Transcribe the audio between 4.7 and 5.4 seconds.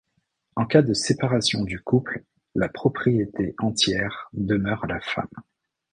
à la femme.